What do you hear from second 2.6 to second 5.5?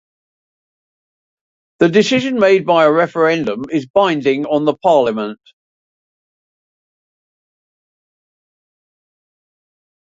by a referendum is binding on the Parliament.